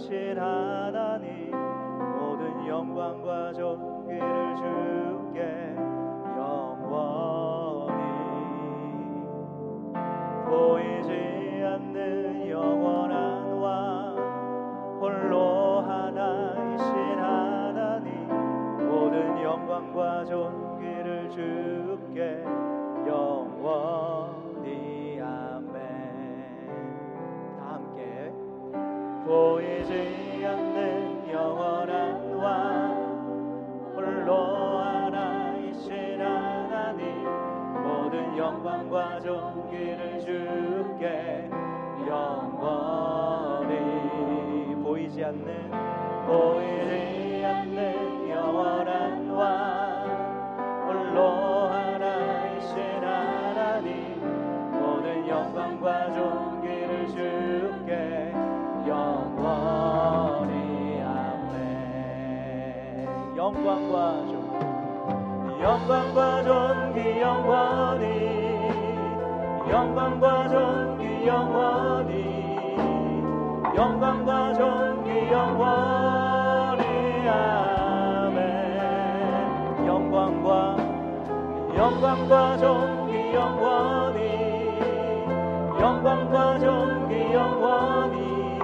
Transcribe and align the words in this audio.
하나이신 0.00 0.38
하나님 0.38 1.50
모든 1.50 2.66
영광과 2.66 3.52
존귀를 3.52 4.56
주께 4.56 5.74
영원히. 6.38 7.92
보이지 10.48 11.12
않는 11.66 12.48
영원한 12.48 13.52
왕 13.58 14.16
홀로 15.00 15.80
하나이신 15.82 16.86
하나님 17.18 18.26
모든 18.88 19.42
영광과 19.42 20.24
존귀를 20.24 21.28
주 21.30 21.79
주께 41.00 41.48
영원히 42.06 43.74
보이지 44.82 45.24
않는 45.24 45.70
보이지 46.26 47.42
않는 47.42 48.28
영원한 48.28 49.30
왕. 49.30 50.84
홀로 50.86 51.68
하나이신 51.68 53.02
하나님 53.02 54.20
모든 54.72 55.26
영광과 55.26 56.12
존귀를 56.12 57.08
주께 57.08 58.34
영원히 58.86 60.52
아멘. 61.00 62.36
영광과 63.38 64.26
존귀. 64.26 65.62
영광과 65.62 66.42
존귀 66.42 67.20
영원히. 67.22 68.50
영광과 69.70 70.48
존귀 70.48 70.89
영원히 71.30 72.40
영광과 73.76 74.52
존귀 74.54 75.30
영원히. 75.30 76.82
아멘. 77.28 78.36
영광과 79.86 80.76
영광과 81.76 82.56
존귀 82.58 83.32
영원히. 83.32 84.18
영광과 85.80 86.58
존귀 86.58 87.32
영원히. 87.32 88.58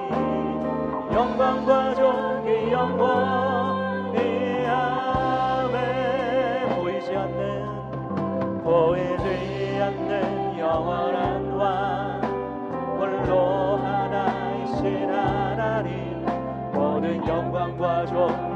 영광과 1.14 1.94
존귀 1.94 2.72
영원히. 2.72 4.18
아멘. 4.66 5.76
보이지 6.76 7.16
않는 7.16 8.62
보이지 8.64 9.80
않는 9.82 10.58
영원 10.58 11.15
영광과 17.66 18.06
존 18.06 18.55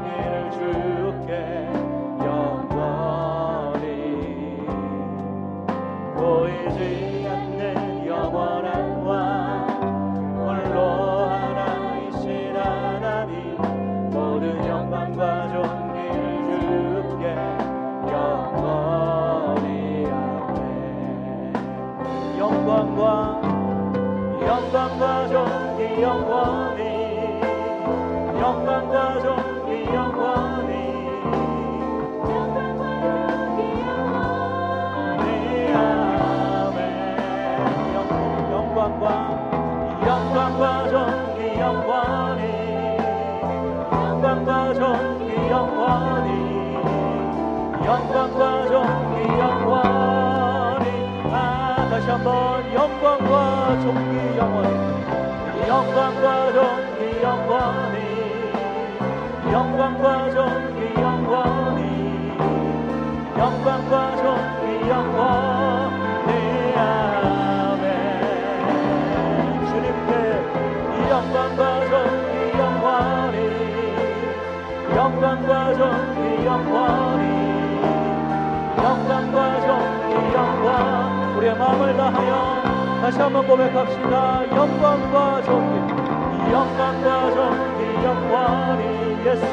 영광과 78.83 79.61
존귀 79.61 80.33
영원 80.33 81.35
우리의 81.35 81.57
마음을 81.57 81.97
다하여 81.97 82.61
다시 83.01 83.19
한번 83.19 83.45
고백합시다. 83.45 84.55
영광과 84.55 85.41
존귀 85.43 86.51
영광과 86.51 87.31
존귀 87.31 87.81
영원히. 88.05 88.83
예수 89.25 89.45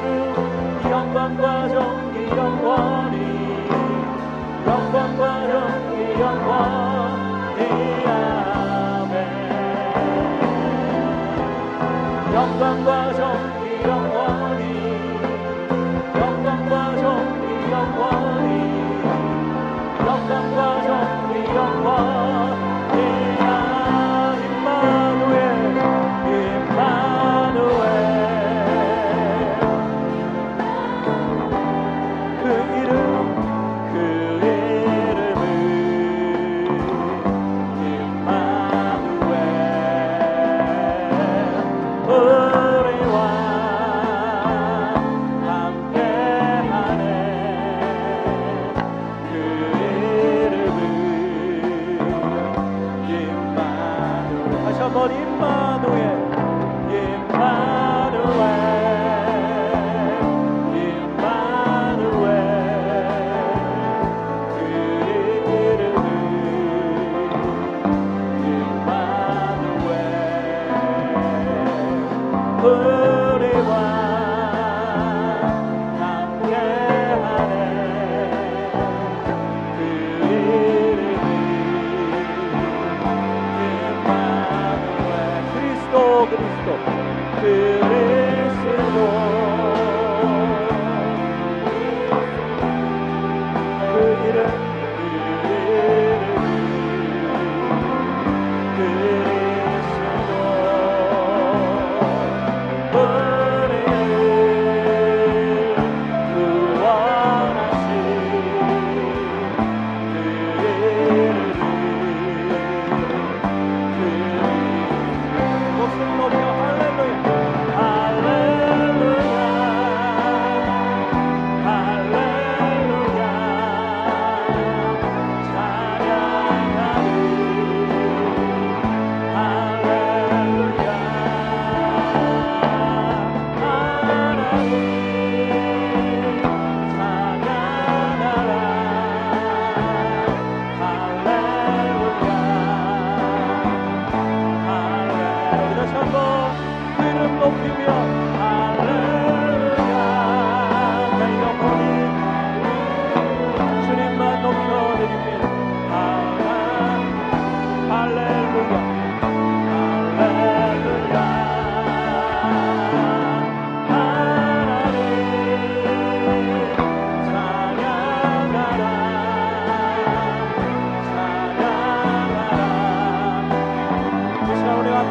영광과 0.89 1.69
존귀 1.69 2.29
영원히. 2.37 3.17
영광과 4.67 5.23
존귀 5.51 6.21
영원히. 6.21 7.61
아멘. 8.07 9.15
영광과 12.35 13.15
존귀 13.15 13.58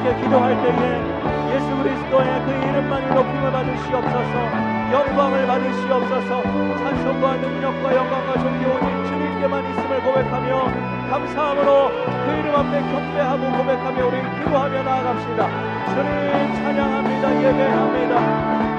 함께 0.08 0.22
기도할 0.22 0.56
때에 0.64 1.56
예수 1.56 1.68
그리스도의 1.76 2.46
그 2.46 2.52
이름만이 2.52 3.08
높임을 3.14 3.52
받으시옵소서 3.52 4.68
영광을 4.92 5.46
받으시옵소서 5.48 6.44
찬송과 6.78 7.36
능력과 7.36 7.96
영광과 7.96 8.34
존귀 8.40 8.66
오직 8.66 9.10
주님께만 9.10 9.70
있음을 9.70 10.02
고백하며 10.02 10.72
감사함으로 11.10 11.90
그 11.90 12.32
이름 12.40 12.56
앞에 12.56 12.82
경배하고 12.82 13.58
고백하며 13.58 14.08
우리 14.08 14.44
기도하며 14.44 14.84
나아갑시다. 14.84 15.50
주님 15.94 16.56
찬양합니다. 16.56 17.44
예배합니다. 17.44 18.14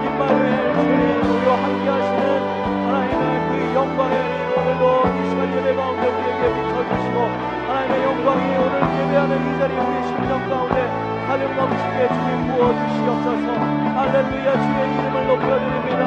임마누엘 0.04 0.74
주님 0.74 1.30
우리와 1.30 1.62
함께 1.62 1.88
하시는 1.88 2.86
하나님의 2.86 3.48
그 3.48 3.74
영광의 3.74 4.16
오늘도 4.56 5.08
이 5.08 5.30
시간 5.30 5.56
예배 5.56 5.74
가운데 5.74 6.06
우리에게 6.06 6.54
비춰주시고 6.54 7.20
하나님의 7.68 8.02
영광이 8.02 8.56
오늘 8.56 8.80
예배하는 8.80 9.54
이 9.54 9.58
자리 9.58 9.74
우리 9.74 10.06
심령 10.06 10.48
가운데 10.48 11.07
가득 11.28 11.44
넘치게 11.54 12.08
주님 12.08 12.48
부어주시옵소서. 12.48 13.52
할렐루야 13.52 14.48
주의 14.64 14.80
이름을 14.96 15.26
높여드립니다. 15.26 16.02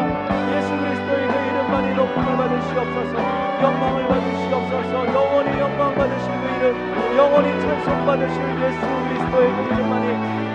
예수 0.50 0.76
그리스도의 0.76 1.28
그 1.28 1.34
이름만이 1.46 1.94
높음을 1.94 2.38
받으시옵소서. 2.38 3.14
영광을 3.62 4.08
받으시옵소서. 4.08 5.14
영원히 5.14 5.60
영광 5.60 5.94
받으실 5.94 6.26
그 6.42 6.48
이름 6.58 7.18
영원히 7.18 7.62
찬송 7.62 8.04
받으실 8.04 8.42
예수 8.66 8.82
그리스도의 8.82 9.46
그 9.54 9.76
이름만이 9.76 10.08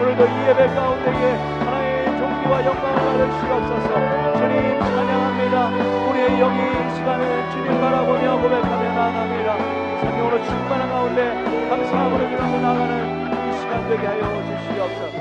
오늘도 0.03 0.27
이 0.27 0.49
예배 0.49 0.67
가운데에 0.75 1.33
하나님의 1.63 2.19
존귀와 2.19 2.65
영광을 2.67 2.99
받으시옵소서. 3.07 3.89
주님 4.35 4.81
찬양합니다. 4.81 5.57
우리의 6.11 6.39
영이 6.41 6.59
이 6.59 6.97
시간은 6.97 7.51
주님 7.53 7.81
바라보며 7.81 8.37
고백하며 8.43 8.95
나아갑니다. 8.95 9.49
성령으로 10.03 10.45
충만한 10.45 10.91
가운데 10.91 11.45
감사함으로 11.71 12.29
기도하며 12.31 12.61
나아가는 12.61 13.27
이 13.49 13.59
시간 13.61 13.89
되게 13.89 14.07
하여 14.07 14.43
주 14.43 14.56
시옵소서. 14.87 15.19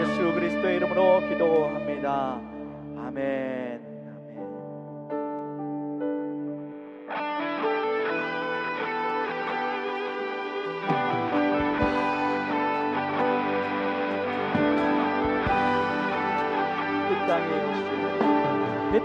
예수 0.00 0.32
그리스도의 0.34 0.76
이름으로 0.76 1.20
기도합니다. 1.28 2.40
아멘. 2.98 3.66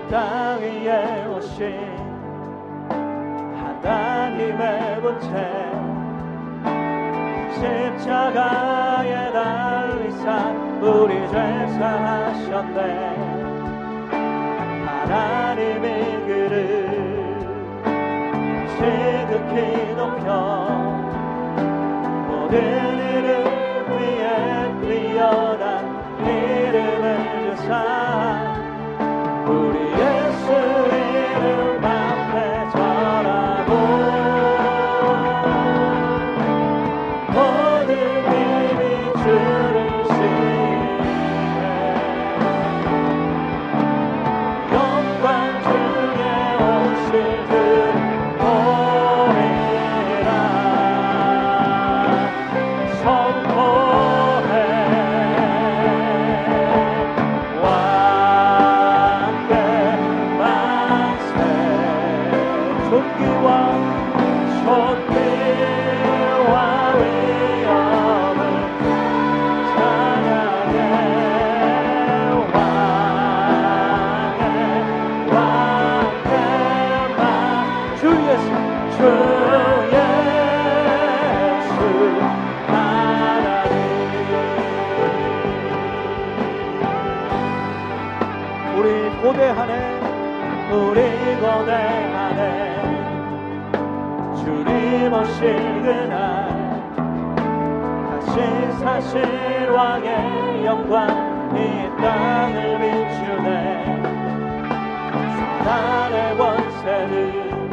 땅 0.09 0.59
위에 0.59 1.25
오신 1.27 1.73
하나님의 3.55 5.01
본체 5.01 5.71
십자가에 7.53 8.80
달리 8.80 8.80
사 10.23 10.51
우리 10.81 11.13
죄 11.29 11.33
사하셨네. 11.79 12.79
하나님의 14.85 16.25
그를 16.27 16.57
지극히 18.77 19.55
높여 19.95 20.27
모든 22.29 22.53
이름 22.99 23.29
위에 23.97 24.23
뛰어난 24.81 25.61
이름을 26.19 27.40
다시 98.31 98.39
사실 98.79 99.69
왕의 99.71 100.65
영광 100.65 101.51
이 101.53 102.01
땅을 102.01 102.79
비추네. 102.79 104.01
사단의 105.65 106.37
권세는 106.37 107.69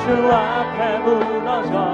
주 0.00 0.32
앞에 0.34 0.98
무너져 0.98 1.89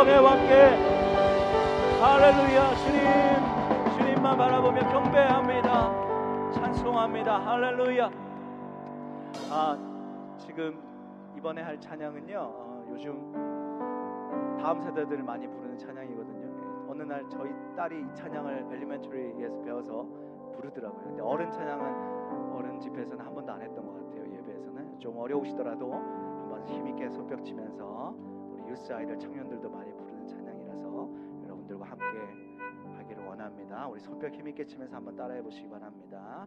영광의 0.00 0.18
왕께 0.18 0.54
할렐루야. 2.00 2.74
주님 2.76 3.98
주님만 3.98 4.38
바라보며 4.38 4.80
경배합니다. 4.88 6.52
찬송합니다. 6.52 7.38
할렐루야. 7.38 8.10
아 9.50 9.76
지금 10.38 10.80
이번에 11.36 11.60
할 11.60 11.78
찬양은요 11.78 12.34
어, 12.34 12.86
요즘 12.90 14.56
다음 14.58 14.80
세대들 14.80 15.22
많이 15.22 15.46
부르는 15.46 15.76
찬양이거든요. 15.76 16.46
예, 16.46 16.90
어느 16.90 17.02
날 17.02 17.28
저희 17.28 17.50
딸이 17.76 18.00
이 18.00 18.14
찬양을 18.14 18.68
엘리멘터리에서 18.72 19.60
배워서 19.60 20.06
부르더라고요. 20.54 21.02
근데 21.08 21.20
어른 21.22 21.50
찬양은 21.50 22.54
어른 22.54 22.80
집회에서는 22.80 23.22
한 23.22 23.34
번도 23.34 23.52
안 23.52 23.60
했던 23.60 23.84
것 23.84 23.92
같아요 23.92 24.24
예배에서는. 24.32 24.98
좀 24.98 25.18
어려우시더라도 25.18 25.92
한번 25.92 26.66
힘있게 26.66 27.10
손뼉 27.10 27.44
치면서 27.44 28.14
우리 28.14 28.39
유스 28.70 28.92
아이들 28.92 29.18
청년들도 29.18 29.68
많이 29.68 29.92
부르는 29.92 30.26
찬양이라서 30.28 31.42
여러분들과 31.42 31.86
함께 31.86 32.04
하기를 32.98 33.24
원합니다. 33.24 33.88
우리 33.88 33.98
손뼉 33.98 34.32
힘있게 34.32 34.64
치면서 34.64 34.94
한번 34.94 35.16
따라해 35.16 35.42
보시기 35.42 35.68
바랍니다. 35.68 36.46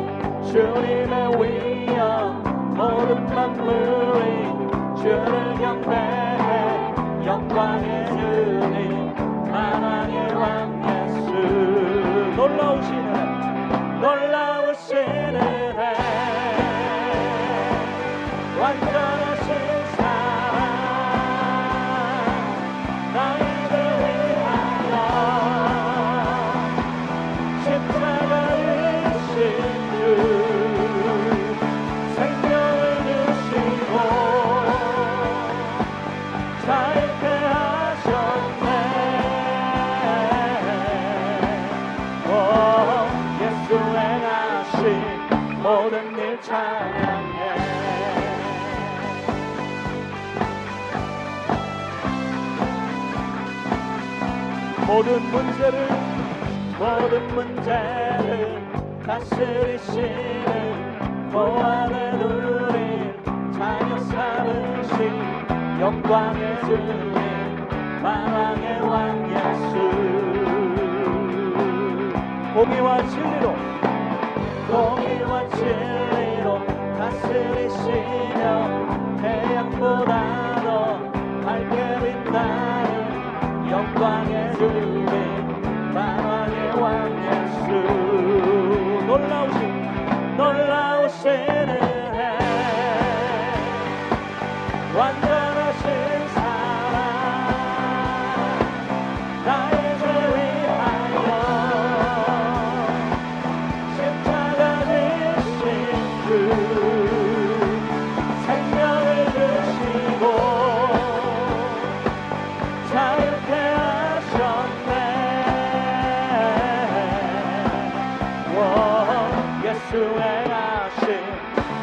주님의 0.51 1.41
위여 1.41 2.41
모든 2.75 3.25
만물이 3.25 4.27
주를 4.97 5.55
경배해 5.55 6.93
영광의 7.25 8.05
주님 8.07 9.13
만왕의 9.49 10.33
왕 10.33 10.83
예수. 10.83 11.31
놀라우시 12.35 13.00
다스리시는 59.11 60.47
보안의 61.33 62.17
누린 62.17 63.13
자녀 63.51 63.97
삼으신 63.97 64.95
영광의 65.81 66.61
주님 66.61 67.13
만왕의 68.01 68.79
왕 68.87 69.29
예수. 69.29 69.73
공의와 72.53 73.03
진리로 73.09 73.53
공의와 74.69 75.49
진리로 75.49 76.65
다스리시며 76.97 78.43
태양보다 79.21 80.20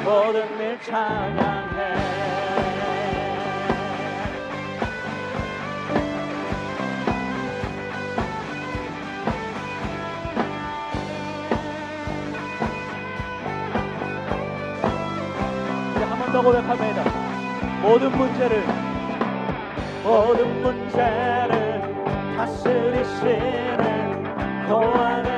모든 0.08 0.40
일 0.58 0.80
찬양해. 0.80 1.98
고백합니다. 16.42 17.04
모든 17.82 18.10
문제를 18.12 18.64
모든 20.02 20.62
문제를 20.62 21.82
다스리시는 22.38 24.24
고안의 24.68 25.38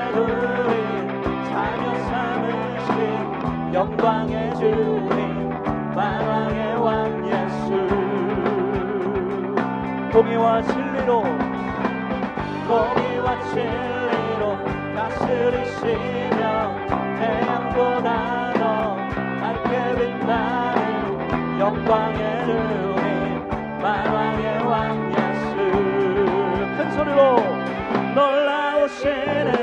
영광의 3.81 4.55
주님 4.57 5.49
만왕의 5.97 6.77
왕 6.83 7.25
예수. 7.25 7.73
공의와 10.13 10.61
진리로 10.61 11.23
공의와 12.69 13.41
진리로 13.49 14.59
다스리시며 14.95 16.43
태양보다 17.17 18.53
더 18.53 18.97
밝게 19.41 19.73
빛나는 19.97 21.59
영광의 21.59 22.45
주님 22.45 23.49
만왕의 23.81 24.63
왕 24.67 25.11
예수. 25.11 25.57
큰 26.77 26.93
소리로 26.93 27.37
놀라우시는 28.15 29.60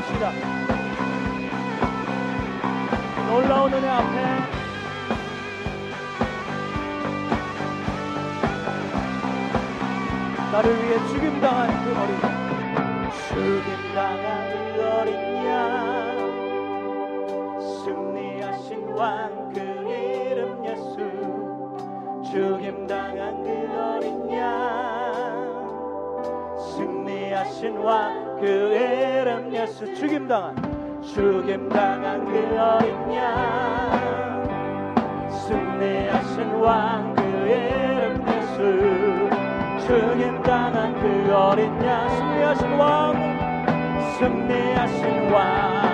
나아갑시다. 0.00 0.32
놀라운 3.28 3.72
은혜 3.72 3.88
앞에. 3.88 4.16
나를 10.52 10.82
위해 10.82 10.98
죽임당한 11.08 11.84
그 11.84 11.90
어린 12.00 12.22
양 12.22 13.10
죽임당한 13.28 14.74
그 14.74 14.82
어린 14.88 15.12
양. 15.46 15.50
승리하신 17.84 18.88
왕 18.94 19.00
그 19.52 19.60
이름 19.60 20.64
예수. 20.64 20.96
죽임당한 22.32 23.42
그 23.42 23.48
어린 23.78 24.32
양. 24.32 24.40
승리하신 26.76 27.76
왕 27.78 28.29
그 28.40 28.46
이름 28.46 29.54
예수 29.54 29.94
죽임당한 29.94 30.56
죽임당한 31.02 32.24
그 32.24 32.30
어린 32.58 33.14
양. 33.14 33.28
승리하신 35.30 36.50
왕 36.54 37.14
그 37.14 37.22
이름 37.22 38.24
예수 38.28 38.56
죽임당한 39.86 40.94
그 41.00 41.04
어린 41.34 41.70
양. 41.84 42.08
승리하신 42.08 42.72
왕 42.78 43.14
승리하신 44.18 45.30
왕 45.32 45.89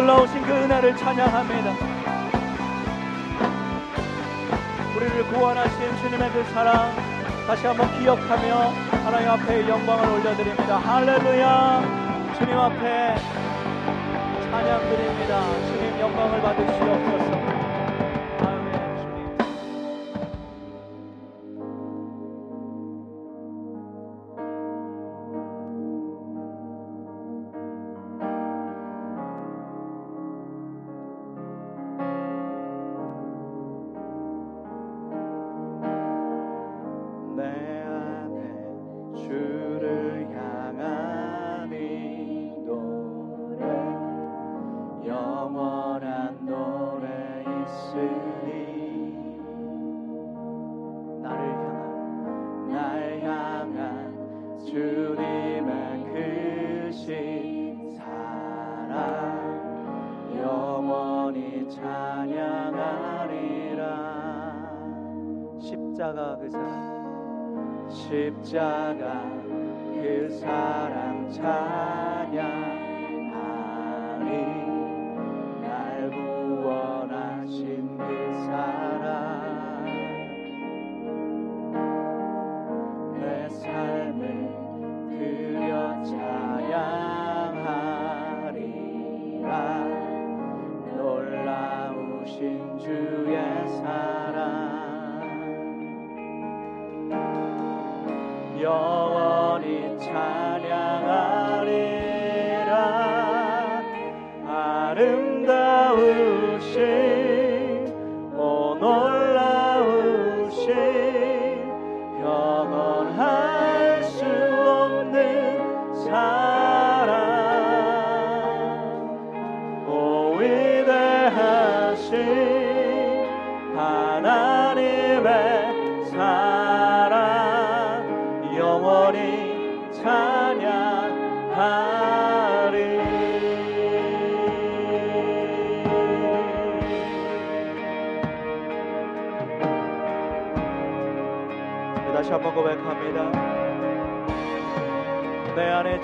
놀라우신 0.00 0.40
그 0.42 0.52
은혜를 0.52 0.96
찬양합니다. 0.96 1.74
우리를 4.96 5.24
구원하신 5.26 5.96
주님의 5.98 6.30
그 6.30 6.42
사랑 6.54 6.90
다시 7.46 7.66
한번 7.66 7.86
기억하며 7.98 8.72
하나님 9.04 9.28
앞에 9.28 9.68
영광을 9.68 10.08
올려드립니다. 10.08 10.78
할렐루야! 10.78 12.34
주님 12.38 12.58
앞에 12.58 13.14
찬양 14.50 14.88
드립니다. 14.88 15.42
주님 15.66 16.00
영광을 16.00 16.40
받으시옵소서. 16.40 17.29
십 68.50 69.19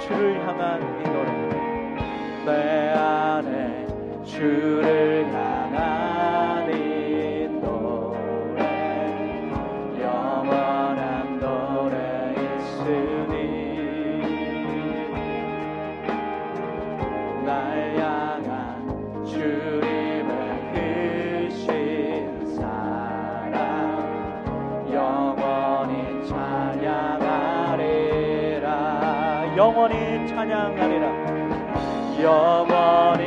주를 0.00 0.46
향한 0.46 0.80
이 1.00 1.08
노래. 1.08 1.30
내 2.44 2.90
안에 2.90 3.86
주를 4.24 5.05
영원히 29.86 30.26
찬양하리라. 30.26 31.06
영원히 32.20 33.25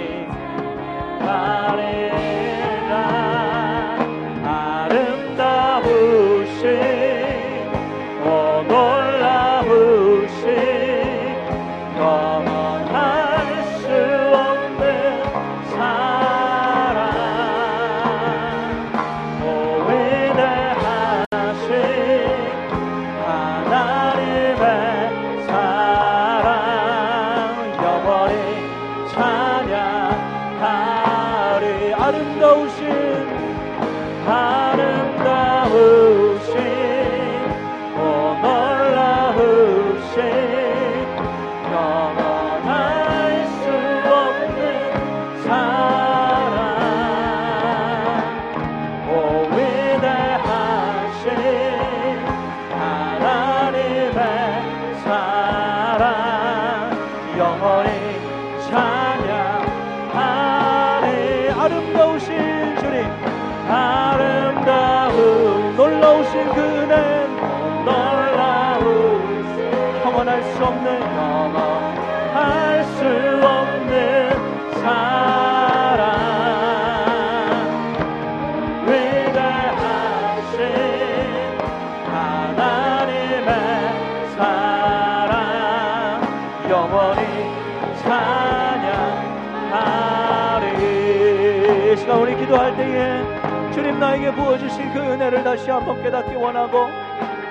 시간 92.00 92.20
우리 92.20 92.36
기도할 92.36 92.76
때에 92.78 93.72
주님 93.74 94.00
나에게 94.00 94.32
부어주신 94.32 94.94
그 94.94 95.00
은혜를 95.00 95.44
다시 95.44 95.70
한번 95.70 96.02
깨닫기 96.02 96.34
원하고 96.36 96.88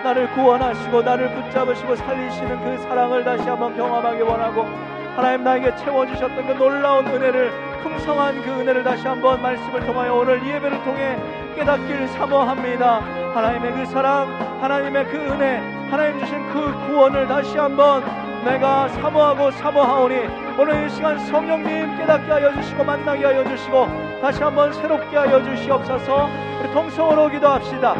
나를 0.02 0.30
구원하시고 0.32 1.02
나를 1.02 1.30
붙잡으시고 1.34 1.96
살리시는 1.96 2.60
그 2.64 2.82
사랑을 2.82 3.24
다시 3.24 3.48
한번 3.48 3.76
경험하기 3.76 4.22
원하고 4.22 4.62
하나님 5.16 5.44
나에게 5.44 5.76
채워주셨던 5.76 6.46
그 6.46 6.52
놀라운 6.52 7.06
은혜를 7.06 7.50
풍성한 7.82 8.42
그 8.42 8.50
은혜를 8.60 8.84
다시 8.84 9.06
한번 9.06 9.42
말씀을 9.42 9.84
통하여 9.84 10.14
오늘 10.14 10.42
이 10.42 10.50
예배를 10.50 10.82
통해 10.82 11.16
깨닫길 11.54 12.08
사모합니다. 12.08 13.00
하나님의 13.34 13.72
그 13.72 13.86
사랑 13.86 14.28
하나님의 14.62 15.06
그 15.08 15.16
은혜 15.16 15.56
하나님 15.90 16.20
주신 16.20 16.48
그 16.52 16.72
구원을 16.86 17.26
다시 17.26 17.58
한번 17.58 18.02
내가 18.44 18.88
사모하고 18.88 19.50
사모하오니 19.50 20.14
오늘 20.58 20.86
이 20.86 20.90
시간 20.90 21.18
성령님 21.18 21.98
깨닫게 21.98 22.30
하여 22.30 22.52
주시고 22.54 22.84
만나게 22.84 23.24
하여 23.24 23.44
주시고 23.44 24.07
다시 24.20 24.42
한번 24.42 24.72
새롭게 24.72 25.16
하여 25.16 25.42
주시옵소서. 25.42 26.28
우리 26.60 26.72
통성으로 26.72 27.28
기도합시다 27.30 27.94